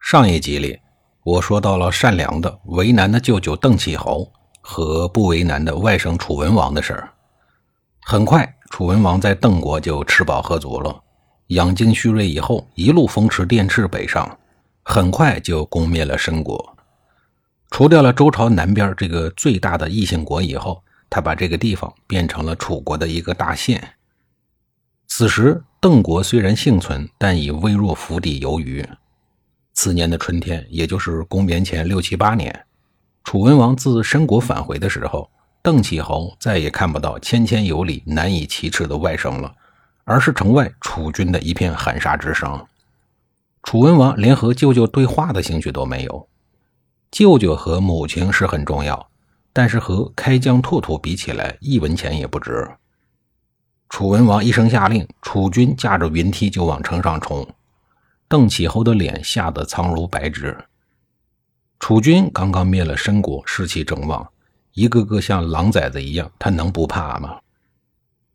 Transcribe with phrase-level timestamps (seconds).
[0.00, 0.80] 上一集里，
[1.22, 4.28] 我说到了善良的、为难的舅舅邓启侯
[4.60, 7.12] 和不为难的外甥楚文王的事儿。
[8.00, 11.00] 很快，楚文王在邓国就吃饱喝足了，
[11.48, 14.36] 养精蓄锐以后，一路风驰电掣北上，
[14.82, 16.76] 很快就攻灭了申国。
[17.70, 23.96] 除掉了周朝南边这个最大的异姓国以后，他把这个地方变成了楚国的一个大县。
[25.06, 28.84] 此时，邓国虽然幸存，但已微弱府邸有余。
[29.82, 32.66] 次年的春天，也就是公元前六七八年，
[33.24, 35.30] 楚文王自申国返回的时候，
[35.62, 39.50] 邓启侯再也看不到谦谦有礼、难以启齿的外甥了，
[40.04, 42.62] 而是城外楚军的一片喊杀之声。
[43.62, 46.28] 楚文王连和舅舅对话的兴趣都没有。
[47.10, 49.08] 舅舅和母亲是很重要，
[49.50, 52.70] 但是和开疆拓土比起来，一文钱也不值。
[53.88, 57.48] 楚文王一声下令，楚军驾着云梯就往城上冲。
[58.30, 60.56] 邓启侯的脸吓得苍如白纸。
[61.80, 64.30] 楚军刚刚灭了申国，士气正旺，
[64.72, 67.40] 一个个像狼崽子一样，他能不怕吗？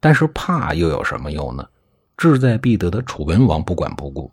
[0.01, 1.65] 但是怕又有什么用呢？
[2.17, 4.29] 志在必得的楚文王不管不顾，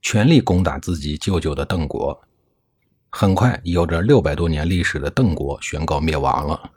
[0.00, 2.16] 全力攻打自己舅舅的邓国。
[3.10, 6.70] 很快，有着六百多年历史的邓国宣告灭亡了。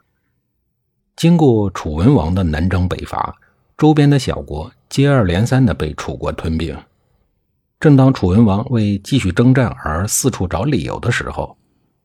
[1.14, 3.36] 经过楚文王的南征北伐，
[3.78, 6.76] 周边的小国接二连三的被楚国吞并。
[7.84, 11.54] 正当楚文王为继续征战而四处找理由的时候，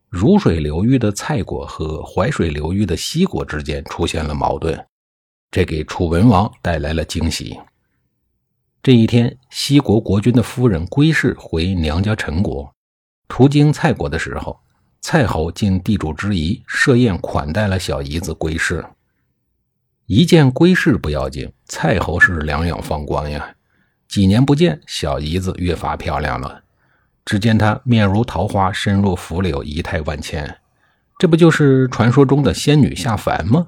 [0.10, 4.78] 汝水流域的蔡国和淮水流域的西国之间出现了矛盾，
[5.50, 7.58] 这给楚文王带来了惊喜。
[8.84, 12.70] 这一天，西国国君的夫人归氏回娘家陈国，
[13.30, 14.60] 途经蔡国的时候，
[15.00, 18.86] 蔡侯尽地主之谊，设宴款待了小姨子归氏。
[20.08, 23.56] 一见归氏不要紧，蔡侯是两眼放光呀。
[24.10, 26.64] 几年不见，小姨子越发漂亮了。
[27.24, 30.58] 只见她面如桃花，身若拂柳，仪态万千。
[31.20, 33.68] 这不就是传说中的仙女下凡吗？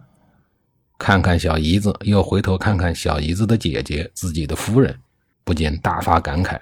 [0.97, 4.97] 看看小姨子，又回头看看小姨子的姐姐，自己的夫人，
[5.44, 6.59] 不禁大发感慨：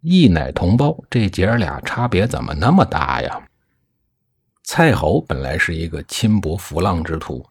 [0.00, 3.48] 一奶同胞，这姐儿俩差别怎么那么大呀？
[4.62, 7.44] 蔡侯本来是一个轻薄浮浪之徒，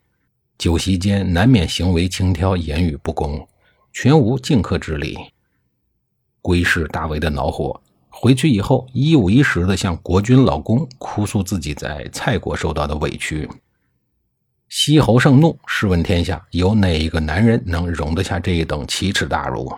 [0.57, 3.45] 酒席间难免行为轻佻，言语不恭，
[3.93, 5.17] 全无敬客之礼。
[6.41, 13.47] 归氏大为的恼火，回去以后一五一十的向国君老公哭诉自己在蔡国受到的委屈。
[14.67, 19.71] 西侯盛怒，试问天下有哪一个男人能容得下这一等奇耻大辱？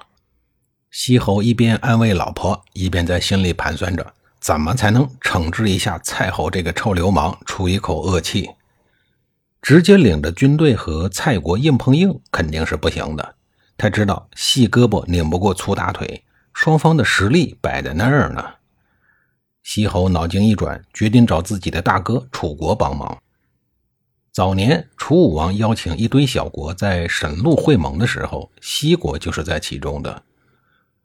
[0.90, 8.50] 西侯一边安慰老婆，一边在心里盘算着怎么才能惩治一下蔡侯这个臭流氓，出一口恶气。
[9.62, 13.36] 直接领着军队和蔡国硬碰硬肯定是不行的，
[13.78, 16.24] 他知道细胳膊拧不过粗大腿。
[16.54, 18.42] 双方的实力摆在那儿呢。
[19.62, 23.18] 西侯脑筋一转，决定找自己的大哥楚国帮忙。
[24.32, 30.24] 早年楚武王邀请一堆小国在沈陆会盟的时候，西国就是在其中的。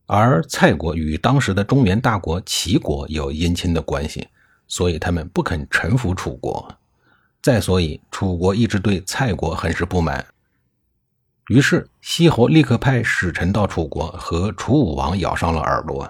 [0.07, 4.29] 而蔡国与当时的中原大国齐国有姻亲的关系，
[4.69, 6.77] 所以他们不肯臣服楚国。
[7.43, 10.25] 再所以，楚国一直对蔡国很是不满。
[11.51, 16.09] 于是，西侯立刻派使臣到楚国，和楚武王咬上了耳朵，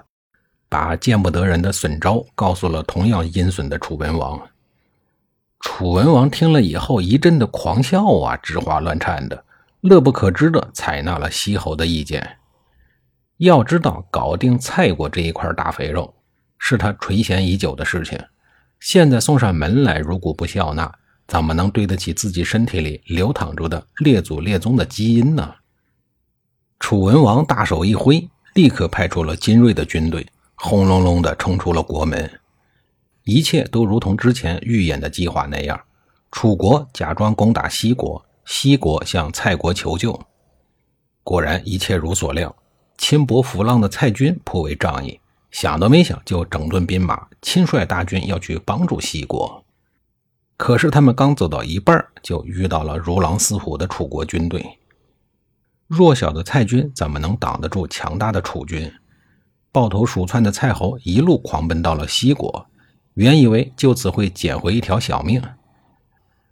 [0.69, 4.39] 把见不得人的损招告诉了同样阴损的楚文王。
[5.61, 9.43] 楚文王听了以后，一阵的狂笑啊，直花乱颤的，
[9.81, 12.37] 乐不可支的采纳了西侯的意见。
[13.39, 16.15] 要知道，搞定蔡国这一块大肥肉，
[16.59, 18.23] 是他垂涎已久的事情。
[18.79, 20.93] 现在送上门来，如果不笑纳，
[21.31, 25.55] 怎么能对得起自己身体里流淌着的列祖列宗的基因呢？
[26.81, 32.29] 楚文王大手一挥，立刻派出了精锐的军队，轰隆隆地冲出了国门。
[33.23, 35.81] 一切都如同之前预演的计划那样，
[36.33, 40.21] 楚国假装攻打西国，西国向蔡国求救。
[41.23, 42.53] 果然，一切如所料，
[42.99, 45.21] 轻薄浮浪的蔡军颇为仗义，
[45.53, 49.65] 想都没想就整顿兵马，亲率大军要去帮助西国。
[50.61, 54.79] 可是他们刚走到一半，就遇到了如狼似虎的楚国军队。
[55.87, 58.93] 弱小的蔡军怎么能挡得住强大的楚军？
[59.73, 62.67] 抱头鼠窜的蔡侯一路狂奔到了西国，
[63.15, 65.43] 原以为就此会捡回一条小命，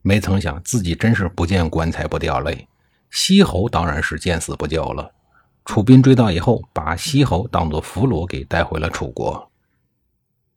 [0.00, 2.66] 没曾想自己真是不见棺材不掉泪。
[3.11, 5.12] 西侯当然是见死不救了。
[5.66, 9.50] 楚兵追到以后，把西侯当作俘虏给带回了楚国。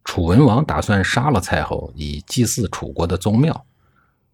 [0.04, 3.66] 楚文王打算杀了蔡侯，以祭祀楚国的宗庙。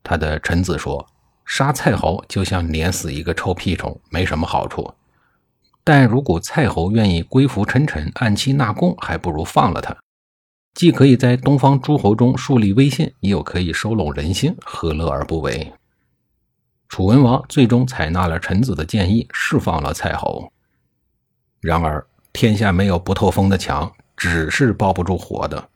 [0.02, 1.06] 他的臣子说
[1.46, 4.94] ：“杀蔡侯就像碾死一个臭屁虫，没什么好处。
[5.84, 9.96] 但如果蔡侯愿意归服臣臣，按期纳贡，还不如放了他。
[10.74, 15.74] 既可以在东方诸侯中树立威信，又可以收拢人心，何乐而不为？”
[16.88, 20.52] 楚文王最终采纳了臣子的建议，释放了蔡侯。
[21.60, 25.70] 然而，天下没有不透风的墙，纸是包不住火的。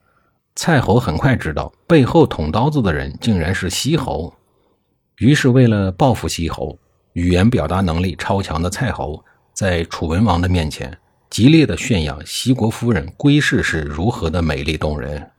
[0.56, 4.34] 蔡侯很快知道，背后捅刀子的人竟然是西侯。
[5.20, 6.78] 于是，为了报复西侯，
[7.14, 9.24] 语言表达能力超强的蔡侯，
[9.54, 10.98] 在楚文王的面前，
[11.30, 15.32] 激烈的宣扬西国夫人归氏是如何的美丽动人。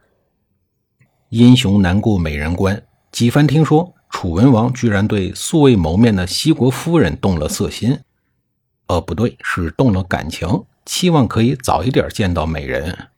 [1.29, 2.83] 英雄难过美人关。
[3.11, 3.93] 几番听说。
[4.15, 7.99] 楚文王居然对素未谋面的西国夫人动了色心，
[8.87, 10.47] 呃，不对，是动了感情，
[10.85, 13.09] 期望可以早一点见到美人，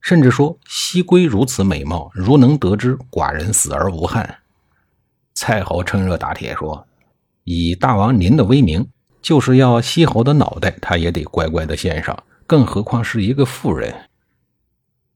[0.00, 4.38] 甚至说西归如此美貌，如能得知寡人死而无憾。
[5.34, 6.86] 蔡侯趁热打铁说
[7.44, 8.88] ：“以大王您的威名，
[9.22, 14.08] 就是要西侯的脑袋，他也得乖乖的献上，更何况是一个妇人。”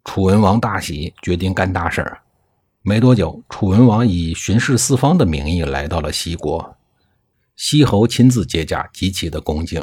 [0.04, 2.20] 楚文王大喜，决定干大事儿。
[2.82, 6.76] 没多久，楚文王以巡视四方的名义来到了西国，
[7.56, 9.82] 西侯亲自接驾，极其的恭敬。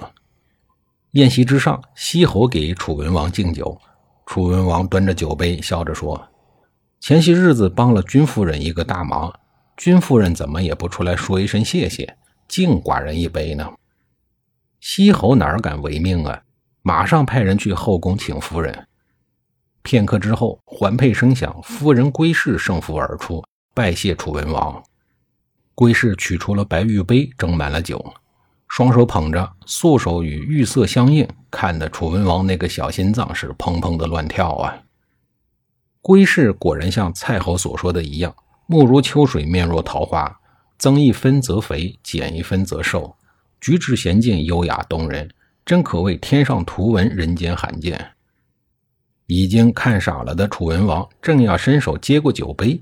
[1.11, 3.77] 宴席之上，西侯给楚文王敬酒，
[4.25, 6.29] 楚文王端着酒杯，笑着说
[7.01, 9.33] ：“前些日子帮了君夫人一个大忙，
[9.75, 12.17] 君夫人怎么也不出来说一声谢谢，
[12.47, 13.69] 敬寡人一杯呢？”
[14.79, 16.41] 西侯哪敢违命啊，
[16.81, 18.87] 马上派人去后宫请夫人。
[19.83, 23.43] 片刻之后，环佩声响，夫人归氏胜负而出，
[23.75, 24.81] 拜谢楚文王。
[25.75, 28.13] 归氏取出了白玉杯，斟满了酒，
[28.71, 34.83] 双手捧着，素手与玉色相应，看得楚文王那个小心脏是砰砰的乱跳啊！
[36.01, 38.33] 归氏果然像蔡侯所说的一样，
[38.67, 40.39] 目如秋水，面若桃花，
[40.77, 43.13] 增一分则肥，减一分则瘦，
[43.59, 45.29] 举止娴静，优雅动人，
[45.65, 48.11] 真可谓天上图文，人间罕见。
[49.27, 52.81] 已经看傻了的楚文王正要伸手接过酒杯，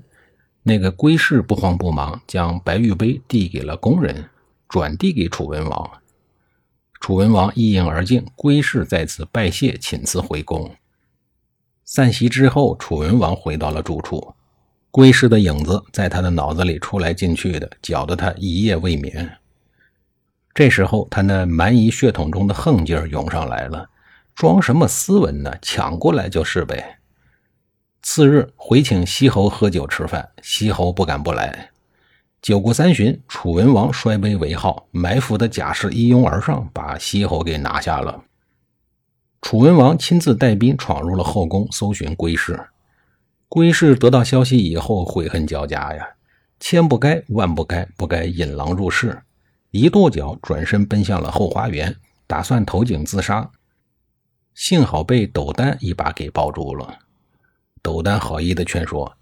[0.62, 4.24] 那个归氏不慌不忙将白玉杯递给了工人，
[4.70, 5.90] 转递给楚文王。
[7.00, 10.74] 楚文王一饮而尽，归氏再次拜谢，请辞回宫。
[11.84, 14.34] 散席之后，楚文王回到了住处，
[14.90, 19.28] 归氏的影子在他的脑子里出来进去的，搅得他一夜未眠。
[20.54, 23.90] 这时候，他那蛮夷血统中的横劲儿涌上来了。
[24.36, 25.52] 装什么斯文呢？
[25.60, 26.98] 抢过来就是呗。
[28.02, 31.70] 次日回请西侯喝酒吃饭，西侯不敢不来。
[32.42, 38.24] 酒过三巡，楚文王摔杯为号，埋伏的甲士一拥而上，把西侯给拿下了。
[39.42, 42.68] 楚文王亲自带兵闯入了后宫，搜寻归氏。
[43.48, 46.08] 归氏得到消息以后，悔恨交加呀，
[46.58, 49.22] 千不该万不该，不该引狼入室，
[49.70, 51.94] 一跺脚转身奔向了后花园，
[52.26, 53.50] 打算投井自杀。
[54.54, 56.98] 幸好被斗丹一把给抱住了。
[57.82, 59.16] 斗丹好意的劝说：“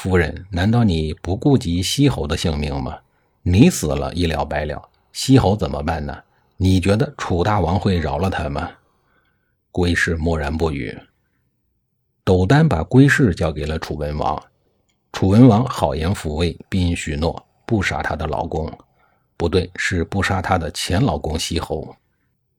[0.00, 3.00] 夫人，难道你不顾及西侯的性命吗？
[3.42, 4.80] 你死了，一了百了，
[5.12, 6.16] 西侯怎么办呢？
[6.56, 8.70] 你觉得楚大王会饶了他吗？”
[9.72, 10.96] 归氏默然不语。
[12.22, 14.40] 斗丹把归氏交给了楚文王。
[15.10, 18.72] 楚文王好言抚慰，并许诺不杀他的老公，
[19.36, 21.96] 不对，是不杀他的前老公西侯。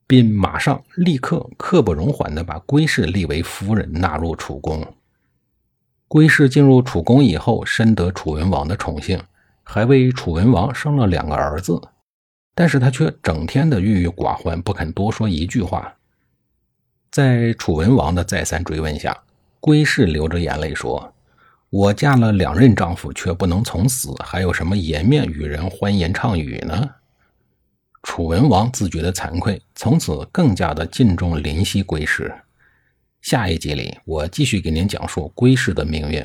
[0.06, 4.86] 并马上立刻刻不容缓地把归氏立为夫人，纳入楚宫。
[6.10, 9.22] 归氏进入楚宫以后，深得楚文王的宠幸，
[9.64, 11.80] 还为楚文王生了两个儿子。
[12.56, 15.94] 但是他却整天的郁郁寡欢，不肯多说一句话。
[17.12, 19.16] 在楚文王的再三追问下，
[19.60, 21.14] 归氏流着眼泪说
[21.70, 26.90] ：“我嫁了两任丈夫，却不能从死，还有什么颜面与人欢言畅语呢？”
[28.02, 32.34] 楚文王自觉的惭愧，从此更加的敬重林夕归氏。
[33.22, 36.24] 下一集里，我继续给您讲述归氏的命运。